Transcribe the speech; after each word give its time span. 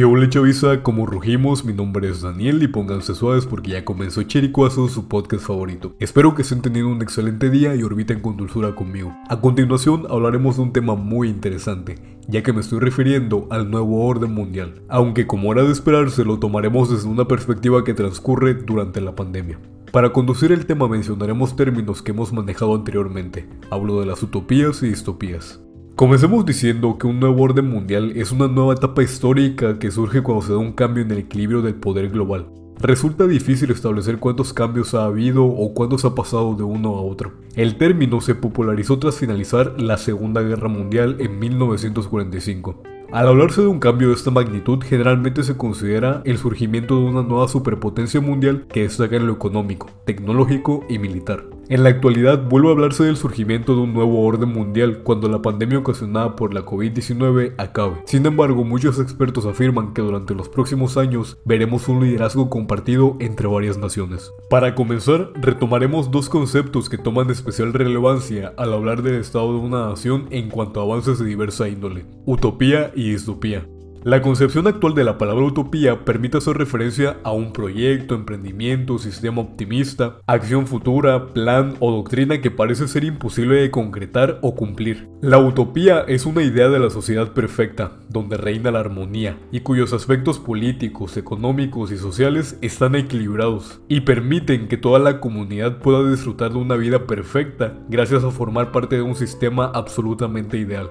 Que 0.00 0.06
hola 0.06 0.30
chavisa, 0.30 0.82
como 0.82 1.04
rugimos, 1.04 1.66
mi 1.66 1.74
nombre 1.74 2.08
es 2.08 2.22
Daniel 2.22 2.62
y 2.62 2.68
pónganse 2.68 3.14
suaves 3.14 3.44
porque 3.44 3.72
ya 3.72 3.84
comenzó 3.84 4.22
Chericuazo, 4.22 4.88
su 4.88 5.08
podcast 5.08 5.44
favorito. 5.44 5.94
Espero 5.98 6.34
que 6.34 6.40
estén 6.40 6.62
teniendo 6.62 6.90
un 6.90 7.02
excelente 7.02 7.50
día 7.50 7.76
y 7.76 7.82
orbiten 7.82 8.20
con 8.20 8.38
dulzura 8.38 8.74
conmigo. 8.74 9.14
A 9.28 9.42
continuación 9.42 10.06
hablaremos 10.08 10.56
de 10.56 10.62
un 10.62 10.72
tema 10.72 10.94
muy 10.94 11.28
interesante, 11.28 11.96
ya 12.26 12.42
que 12.42 12.54
me 12.54 12.62
estoy 12.62 12.80
refiriendo 12.80 13.46
al 13.50 13.70
nuevo 13.70 14.06
orden 14.06 14.32
mundial, 14.32 14.80
aunque 14.88 15.26
como 15.26 15.52
era 15.52 15.64
de 15.64 15.72
esperarse 15.72 16.24
lo 16.24 16.38
tomaremos 16.38 16.88
desde 16.88 17.06
una 17.06 17.28
perspectiva 17.28 17.84
que 17.84 17.92
transcurre 17.92 18.54
durante 18.54 19.02
la 19.02 19.14
pandemia. 19.14 19.60
Para 19.92 20.14
conducir 20.14 20.50
el 20.50 20.64
tema 20.64 20.88
mencionaremos 20.88 21.56
términos 21.56 22.00
que 22.00 22.12
hemos 22.12 22.32
manejado 22.32 22.74
anteriormente, 22.74 23.46
hablo 23.68 24.00
de 24.00 24.06
las 24.06 24.22
utopías 24.22 24.82
y 24.82 24.88
distopías. 24.88 25.60
Comencemos 26.00 26.46
diciendo 26.46 26.96
que 26.96 27.06
un 27.06 27.20
nuevo 27.20 27.42
orden 27.42 27.68
mundial 27.68 28.12
es 28.16 28.32
una 28.32 28.48
nueva 28.48 28.72
etapa 28.72 29.02
histórica 29.02 29.78
que 29.78 29.90
surge 29.90 30.22
cuando 30.22 30.42
se 30.42 30.52
da 30.52 30.58
un 30.58 30.72
cambio 30.72 31.04
en 31.04 31.10
el 31.10 31.18
equilibrio 31.18 31.60
del 31.60 31.74
poder 31.74 32.08
global. 32.08 32.46
Resulta 32.78 33.26
difícil 33.26 33.70
establecer 33.70 34.18
cuántos 34.18 34.54
cambios 34.54 34.94
ha 34.94 35.04
habido 35.04 35.44
o 35.44 35.74
cuándo 35.74 35.98
se 35.98 36.06
ha 36.06 36.14
pasado 36.14 36.54
de 36.54 36.62
uno 36.62 36.96
a 36.96 37.02
otro. 37.02 37.32
El 37.54 37.76
término 37.76 38.22
se 38.22 38.34
popularizó 38.34 38.98
tras 38.98 39.16
finalizar 39.16 39.78
la 39.78 39.98
Segunda 39.98 40.40
Guerra 40.40 40.68
Mundial 40.68 41.16
en 41.18 41.38
1945. 41.38 42.82
Al 43.12 43.28
hablarse 43.28 43.60
de 43.60 43.66
un 43.66 43.78
cambio 43.78 44.08
de 44.08 44.14
esta 44.14 44.30
magnitud, 44.30 44.82
generalmente 44.82 45.44
se 45.44 45.58
considera 45.58 46.22
el 46.24 46.38
surgimiento 46.38 46.96
de 46.96 47.10
una 47.10 47.22
nueva 47.22 47.46
superpotencia 47.46 48.22
mundial 48.22 48.64
que 48.72 48.84
destaca 48.84 49.16
en 49.16 49.26
lo 49.26 49.34
económico, 49.34 49.90
tecnológico 50.06 50.82
y 50.88 50.98
militar. 50.98 51.44
En 51.70 51.84
la 51.84 51.90
actualidad 51.90 52.48
vuelve 52.48 52.66
a 52.66 52.72
hablarse 52.72 53.04
del 53.04 53.16
surgimiento 53.16 53.76
de 53.76 53.82
un 53.82 53.94
nuevo 53.94 54.24
orden 54.24 54.48
mundial 54.48 55.04
cuando 55.04 55.28
la 55.28 55.40
pandemia 55.40 55.78
ocasionada 55.78 56.34
por 56.34 56.52
la 56.52 56.64
COVID-19 56.64 57.54
acabe. 57.58 58.02
Sin 58.06 58.26
embargo, 58.26 58.64
muchos 58.64 58.98
expertos 58.98 59.46
afirman 59.46 59.94
que 59.94 60.02
durante 60.02 60.34
los 60.34 60.48
próximos 60.48 60.96
años 60.96 61.38
veremos 61.44 61.86
un 61.86 62.04
liderazgo 62.04 62.50
compartido 62.50 63.16
entre 63.20 63.46
varias 63.46 63.78
naciones. 63.78 64.32
Para 64.48 64.74
comenzar, 64.74 65.30
retomaremos 65.36 66.10
dos 66.10 66.28
conceptos 66.28 66.88
que 66.88 66.98
toman 66.98 67.30
especial 67.30 67.72
relevancia 67.72 68.52
al 68.56 68.72
hablar 68.72 69.02
del 69.04 69.20
estado 69.20 69.52
de 69.52 69.60
una 69.60 69.90
nación 69.90 70.26
en 70.30 70.50
cuanto 70.50 70.80
a 70.80 70.82
avances 70.82 71.20
de 71.20 71.26
diversa 71.26 71.68
índole, 71.68 72.04
utopía 72.26 72.90
y 72.96 73.12
distopía. 73.12 73.64
La 74.02 74.22
concepción 74.22 74.66
actual 74.66 74.94
de 74.94 75.04
la 75.04 75.18
palabra 75.18 75.44
utopía 75.44 76.06
permite 76.06 76.38
hacer 76.38 76.56
referencia 76.56 77.18
a 77.22 77.32
un 77.32 77.52
proyecto, 77.52 78.14
emprendimiento, 78.14 78.98
sistema 78.98 79.42
optimista, 79.42 80.16
acción 80.26 80.66
futura, 80.66 81.34
plan 81.34 81.74
o 81.80 81.92
doctrina 81.92 82.40
que 82.40 82.50
parece 82.50 82.88
ser 82.88 83.04
imposible 83.04 83.60
de 83.60 83.70
concretar 83.70 84.38
o 84.40 84.54
cumplir. 84.54 85.10
La 85.20 85.36
utopía 85.36 86.00
es 86.08 86.24
una 86.24 86.42
idea 86.42 86.70
de 86.70 86.78
la 86.78 86.88
sociedad 86.88 87.34
perfecta, 87.34 87.98
donde 88.08 88.38
reina 88.38 88.70
la 88.70 88.80
armonía 88.80 89.38
y 89.52 89.60
cuyos 89.60 89.92
aspectos 89.92 90.38
políticos, 90.38 91.18
económicos 91.18 91.92
y 91.92 91.98
sociales 91.98 92.56
están 92.62 92.94
equilibrados 92.94 93.82
y 93.86 94.00
permiten 94.00 94.68
que 94.68 94.78
toda 94.78 94.98
la 94.98 95.20
comunidad 95.20 95.78
pueda 95.78 96.08
disfrutar 96.10 96.52
de 96.52 96.58
una 96.58 96.76
vida 96.76 97.06
perfecta 97.06 97.76
gracias 97.90 98.24
a 98.24 98.30
formar 98.30 98.72
parte 98.72 98.96
de 98.96 99.02
un 99.02 99.14
sistema 99.14 99.70
absolutamente 99.74 100.56
ideal. 100.56 100.90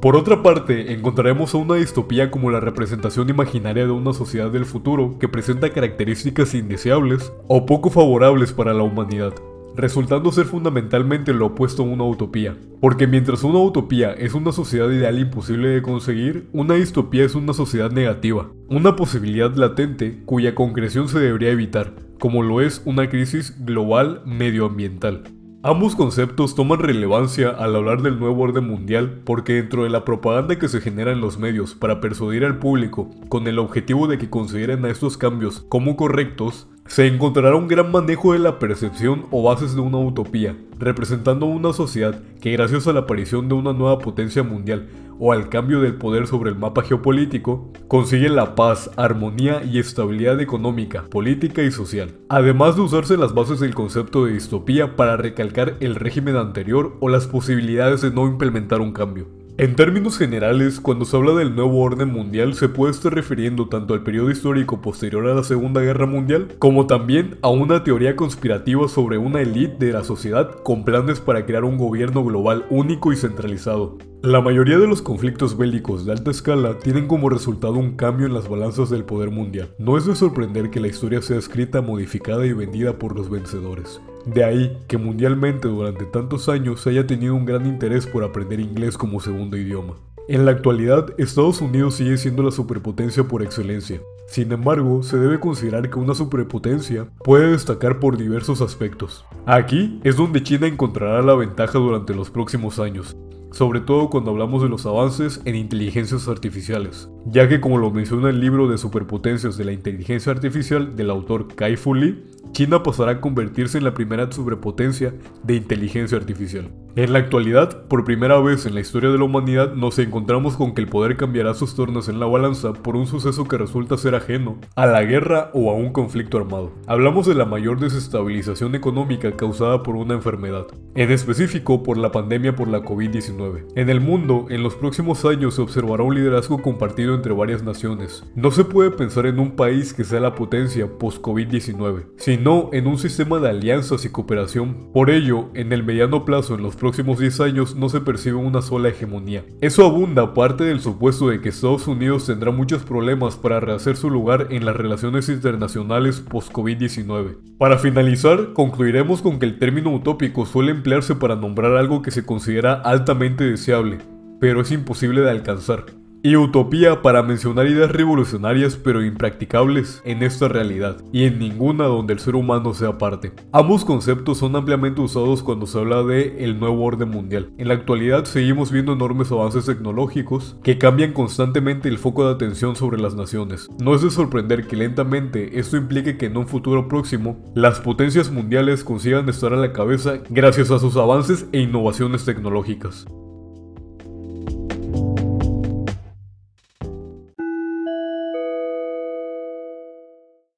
Por 0.00 0.16
otra 0.16 0.42
parte, 0.42 0.94
encontraremos 0.94 1.54
a 1.54 1.58
una 1.58 1.74
distopía 1.74 2.30
como 2.30 2.50
la 2.50 2.58
representación 2.58 3.28
imaginaria 3.28 3.84
de 3.84 3.90
una 3.90 4.14
sociedad 4.14 4.50
del 4.50 4.64
futuro 4.64 5.18
que 5.18 5.28
presenta 5.28 5.74
características 5.74 6.54
indeseables 6.54 7.30
o 7.48 7.66
poco 7.66 7.90
favorables 7.90 8.54
para 8.54 8.72
la 8.72 8.82
humanidad, 8.82 9.34
resultando 9.76 10.32
ser 10.32 10.46
fundamentalmente 10.46 11.34
lo 11.34 11.48
opuesto 11.48 11.82
a 11.82 11.86
una 11.86 12.04
utopía. 12.04 12.56
Porque 12.80 13.06
mientras 13.06 13.44
una 13.44 13.58
utopía 13.58 14.12
es 14.12 14.32
una 14.32 14.52
sociedad 14.52 14.88
ideal 14.88 15.18
imposible 15.18 15.68
de 15.68 15.82
conseguir, 15.82 16.48
una 16.54 16.76
distopía 16.76 17.26
es 17.26 17.34
una 17.34 17.52
sociedad 17.52 17.90
negativa, 17.90 18.48
una 18.70 18.96
posibilidad 18.96 19.54
latente 19.54 20.22
cuya 20.24 20.54
concreción 20.54 21.10
se 21.10 21.18
debería 21.18 21.50
evitar, 21.50 21.92
como 22.18 22.42
lo 22.42 22.62
es 22.62 22.80
una 22.86 23.10
crisis 23.10 23.54
global 23.66 24.22
medioambiental. 24.24 25.24
Ambos 25.62 25.94
conceptos 25.94 26.54
toman 26.54 26.78
relevancia 26.78 27.50
al 27.50 27.76
hablar 27.76 28.00
del 28.00 28.18
nuevo 28.18 28.44
orden 28.44 28.66
mundial 28.66 29.20
porque 29.26 29.52
dentro 29.52 29.84
de 29.84 29.90
la 29.90 30.06
propaganda 30.06 30.58
que 30.58 30.70
se 30.70 30.80
genera 30.80 31.12
en 31.12 31.20
los 31.20 31.38
medios 31.38 31.74
para 31.74 32.00
persuadir 32.00 32.46
al 32.46 32.58
público 32.58 33.10
con 33.28 33.46
el 33.46 33.58
objetivo 33.58 34.06
de 34.06 34.16
que 34.16 34.30
consideren 34.30 34.86
a 34.86 34.88
estos 34.88 35.18
cambios 35.18 35.60
como 35.68 35.96
correctos, 35.96 36.70
se 36.90 37.06
encontrará 37.06 37.54
un 37.54 37.68
gran 37.68 37.92
manejo 37.92 38.32
de 38.32 38.40
la 38.40 38.58
percepción 38.58 39.26
o 39.30 39.44
bases 39.44 39.76
de 39.76 39.80
una 39.80 39.98
utopía, 39.98 40.56
representando 40.76 41.46
una 41.46 41.72
sociedad 41.72 42.20
que 42.40 42.50
gracias 42.50 42.88
a 42.88 42.92
la 42.92 43.00
aparición 43.00 43.48
de 43.48 43.54
una 43.54 43.72
nueva 43.72 44.00
potencia 44.00 44.42
mundial 44.42 44.88
o 45.20 45.32
al 45.32 45.48
cambio 45.48 45.80
del 45.80 45.94
poder 45.94 46.26
sobre 46.26 46.50
el 46.50 46.58
mapa 46.58 46.82
geopolítico, 46.82 47.70
consigue 47.86 48.28
la 48.28 48.56
paz, 48.56 48.90
armonía 48.96 49.62
y 49.62 49.78
estabilidad 49.78 50.40
económica, 50.40 51.04
política 51.04 51.62
y 51.62 51.70
social. 51.70 52.10
Además 52.28 52.74
de 52.74 52.82
usarse 52.82 53.16
las 53.16 53.34
bases 53.34 53.60
del 53.60 53.72
concepto 53.72 54.24
de 54.24 54.32
distopía 54.32 54.96
para 54.96 55.16
recalcar 55.16 55.76
el 55.78 55.94
régimen 55.94 56.34
anterior 56.34 56.96
o 56.98 57.08
las 57.08 57.28
posibilidades 57.28 58.00
de 58.00 58.10
no 58.10 58.26
implementar 58.26 58.80
un 58.80 58.92
cambio. 58.92 59.39
En 59.60 59.76
términos 59.76 60.16
generales, 60.16 60.80
cuando 60.80 61.04
se 61.04 61.14
habla 61.14 61.34
del 61.34 61.54
nuevo 61.54 61.82
orden 61.82 62.10
mundial 62.10 62.54
se 62.54 62.70
puede 62.70 62.92
estar 62.92 63.14
refiriendo 63.14 63.68
tanto 63.68 63.92
al 63.92 64.02
periodo 64.02 64.30
histórico 64.30 64.80
posterior 64.80 65.28
a 65.28 65.34
la 65.34 65.44
Segunda 65.44 65.82
Guerra 65.82 66.06
Mundial, 66.06 66.48
como 66.58 66.86
también 66.86 67.36
a 67.42 67.50
una 67.50 67.84
teoría 67.84 68.16
conspirativa 68.16 68.88
sobre 68.88 69.18
una 69.18 69.42
élite 69.42 69.84
de 69.84 69.92
la 69.92 70.02
sociedad 70.02 70.50
con 70.62 70.82
planes 70.82 71.20
para 71.20 71.44
crear 71.44 71.64
un 71.64 71.76
gobierno 71.76 72.24
global 72.24 72.64
único 72.70 73.12
y 73.12 73.16
centralizado. 73.16 73.98
La 74.22 74.40
mayoría 74.40 74.78
de 74.78 74.86
los 74.86 75.02
conflictos 75.02 75.58
bélicos 75.58 76.06
de 76.06 76.12
alta 76.12 76.30
escala 76.30 76.78
tienen 76.78 77.06
como 77.06 77.28
resultado 77.28 77.74
un 77.74 77.96
cambio 77.96 78.28
en 78.28 78.32
las 78.32 78.48
balanzas 78.48 78.88
del 78.88 79.04
poder 79.04 79.30
mundial. 79.30 79.74
No 79.76 79.98
es 79.98 80.06
de 80.06 80.16
sorprender 80.16 80.70
que 80.70 80.80
la 80.80 80.88
historia 80.88 81.20
sea 81.20 81.36
escrita, 81.36 81.82
modificada 81.82 82.46
y 82.46 82.54
vendida 82.54 82.98
por 82.98 83.14
los 83.14 83.28
vencedores. 83.28 84.00
De 84.26 84.44
ahí 84.44 84.78
que 84.86 84.98
mundialmente 84.98 85.68
durante 85.68 86.04
tantos 86.04 86.48
años 86.48 86.80
se 86.80 86.90
haya 86.90 87.06
tenido 87.06 87.34
un 87.34 87.46
gran 87.46 87.66
interés 87.66 88.06
por 88.06 88.24
aprender 88.24 88.60
inglés 88.60 88.98
como 88.98 89.20
segundo 89.20 89.56
idioma. 89.56 89.94
En 90.28 90.44
la 90.44 90.52
actualidad, 90.52 91.12
Estados 91.18 91.60
Unidos 91.60 91.94
sigue 91.94 92.16
siendo 92.16 92.42
la 92.42 92.52
superpotencia 92.52 93.24
por 93.24 93.42
excelencia. 93.42 94.00
Sin 94.28 94.52
embargo, 94.52 95.02
se 95.02 95.18
debe 95.18 95.40
considerar 95.40 95.90
que 95.90 95.98
una 95.98 96.14
superpotencia 96.14 97.08
puede 97.24 97.50
destacar 97.50 97.98
por 97.98 98.16
diversos 98.16 98.60
aspectos. 98.60 99.24
Aquí 99.44 99.98
es 100.04 100.16
donde 100.16 100.42
China 100.42 100.68
encontrará 100.68 101.20
la 101.22 101.34
ventaja 101.34 101.78
durante 101.78 102.14
los 102.14 102.30
próximos 102.30 102.78
años, 102.78 103.16
sobre 103.50 103.80
todo 103.80 104.08
cuando 104.08 104.30
hablamos 104.30 104.62
de 104.62 104.68
los 104.68 104.86
avances 104.86 105.40
en 105.46 105.56
inteligencias 105.56 106.28
artificiales, 106.28 107.08
ya 107.26 107.48
que 107.48 107.60
como 107.60 107.78
lo 107.78 107.90
menciona 107.90 108.30
el 108.30 108.40
libro 108.40 108.68
de 108.68 108.78
superpotencias 108.78 109.56
de 109.56 109.64
la 109.64 109.72
inteligencia 109.72 110.32
artificial 110.32 110.96
del 110.96 111.10
autor 111.10 111.54
Kai 111.54 111.76
Fu 111.76 111.94
Lee, 111.94 112.24
China 112.52 112.82
pasará 112.82 113.12
a 113.12 113.20
convertirse 113.20 113.78
en 113.78 113.84
la 113.84 113.94
primera 113.94 114.30
superpotencia 114.30 115.14
de 115.44 115.54
inteligencia 115.54 116.18
artificial. 116.18 116.70
En 116.96 117.12
la 117.12 117.20
actualidad, 117.20 117.84
por 117.86 118.04
primera 118.04 118.40
vez 118.40 118.66
en 118.66 118.74
la 118.74 118.80
historia 118.80 119.10
de 119.10 119.18
la 119.18 119.22
humanidad, 119.22 119.74
nos 119.74 120.00
encontramos 120.00 120.56
con 120.56 120.74
que 120.74 120.80
el 120.80 120.88
poder 120.88 121.16
cambiará 121.16 121.54
sus 121.54 121.76
tornos 121.76 122.08
en 122.08 122.18
la 122.18 122.26
balanza 122.26 122.72
por 122.72 122.96
un 122.96 123.06
suceso 123.06 123.46
que 123.46 123.56
resulta 123.56 123.96
ser 123.96 124.16
ajeno 124.16 124.58
a 124.74 124.86
la 124.86 125.04
guerra 125.04 125.50
o 125.54 125.70
a 125.70 125.74
un 125.74 125.92
conflicto 125.92 126.36
armado. 126.36 126.72
Hablamos 126.88 127.26
de 127.26 127.36
la 127.36 127.44
mayor 127.44 127.78
desestabilización 127.78 128.74
económica 128.74 129.36
causada 129.36 129.84
por 129.84 129.94
una 129.94 130.14
enfermedad, 130.14 130.66
en 130.96 131.12
específico 131.12 131.84
por 131.84 131.96
la 131.96 132.10
pandemia 132.10 132.56
por 132.56 132.66
la 132.66 132.82
COVID-19. 132.82 133.66
En 133.76 133.88
el 133.88 134.00
mundo, 134.00 134.46
en 134.50 134.64
los 134.64 134.74
próximos 134.74 135.24
años 135.24 135.54
se 135.54 135.62
observará 135.62 136.02
un 136.02 136.16
liderazgo 136.16 136.60
compartido 136.60 137.09
entre 137.14 137.32
varias 137.32 137.62
naciones. 137.62 138.24
No 138.34 138.50
se 138.50 138.64
puede 138.64 138.90
pensar 138.90 139.26
en 139.26 139.38
un 139.38 139.52
país 139.52 139.92
que 139.92 140.04
sea 140.04 140.20
la 140.20 140.34
potencia 140.34 140.86
post-COVID-19, 140.98 142.06
sino 142.16 142.70
en 142.72 142.86
un 142.86 142.98
sistema 142.98 143.38
de 143.38 143.48
alianzas 143.48 144.04
y 144.04 144.10
cooperación. 144.10 144.90
Por 144.92 145.10
ello, 145.10 145.48
en 145.54 145.72
el 145.72 145.82
mediano 145.82 146.24
plazo, 146.24 146.54
en 146.54 146.62
los 146.62 146.76
próximos 146.76 147.18
10 147.18 147.40
años, 147.40 147.76
no 147.76 147.88
se 147.88 148.00
percibe 148.00 148.36
una 148.36 148.62
sola 148.62 148.88
hegemonía. 148.88 149.44
Eso 149.60 149.84
abunda 149.84 150.34
parte 150.34 150.64
del 150.64 150.80
supuesto 150.80 151.28
de 151.28 151.40
que 151.40 151.50
Estados 151.50 151.86
Unidos 151.86 152.26
tendrá 152.26 152.50
muchos 152.50 152.82
problemas 152.82 153.36
para 153.36 153.60
rehacer 153.60 153.96
su 153.96 154.10
lugar 154.10 154.48
en 154.50 154.64
las 154.64 154.76
relaciones 154.76 155.28
internacionales 155.28 156.20
post-COVID-19. 156.20 157.58
Para 157.58 157.78
finalizar, 157.78 158.52
concluiremos 158.52 159.22
con 159.22 159.38
que 159.38 159.46
el 159.46 159.58
término 159.58 159.94
utópico 159.94 160.46
suele 160.46 160.70
emplearse 160.70 161.14
para 161.14 161.36
nombrar 161.36 161.76
algo 161.76 162.02
que 162.02 162.10
se 162.10 162.24
considera 162.24 162.74
altamente 162.74 163.44
deseable, 163.44 163.98
pero 164.40 164.60
es 164.62 164.72
imposible 164.72 165.20
de 165.20 165.30
alcanzar 165.30 165.99
y 166.22 166.36
utopía 166.36 167.02
para 167.02 167.22
mencionar 167.22 167.66
ideas 167.66 167.90
revolucionarias 167.90 168.76
pero 168.76 169.04
impracticables 169.04 170.02
en 170.04 170.22
esta 170.22 170.48
realidad 170.48 170.98
y 171.12 171.24
en 171.24 171.38
ninguna 171.38 171.84
donde 171.84 172.12
el 172.12 172.20
ser 172.20 172.34
humano 172.34 172.74
sea 172.74 172.98
parte. 172.98 173.32
Ambos 173.52 173.84
conceptos 173.84 174.38
son 174.38 174.56
ampliamente 174.56 175.00
usados 175.00 175.42
cuando 175.42 175.66
se 175.66 175.78
habla 175.78 176.02
de 176.02 176.44
el 176.44 176.58
nuevo 176.58 176.84
orden 176.84 177.10
mundial. 177.10 177.50
En 177.58 177.68
la 177.68 177.74
actualidad 177.74 178.24
seguimos 178.24 178.70
viendo 178.70 178.92
enormes 178.92 179.32
avances 179.32 179.66
tecnológicos 179.66 180.56
que 180.62 180.78
cambian 180.78 181.12
constantemente 181.12 181.88
el 181.88 181.98
foco 181.98 182.26
de 182.26 182.34
atención 182.34 182.76
sobre 182.76 183.00
las 183.00 183.14
naciones. 183.14 183.68
No 183.80 183.94
es 183.94 184.02
de 184.02 184.10
sorprender 184.10 184.66
que 184.66 184.76
lentamente 184.76 185.58
esto 185.58 185.76
implique 185.76 186.16
que 186.16 186.26
en 186.26 186.36
un 186.36 186.46
futuro 186.46 186.88
próximo 186.88 187.42
las 187.54 187.80
potencias 187.80 188.30
mundiales 188.30 188.84
consigan 188.84 189.28
estar 189.28 189.52
a 189.52 189.56
la 189.56 189.72
cabeza 189.72 190.18
gracias 190.28 190.70
a 190.70 190.78
sus 190.78 190.96
avances 190.96 191.46
e 191.52 191.60
innovaciones 191.60 192.24
tecnológicas. 192.24 193.06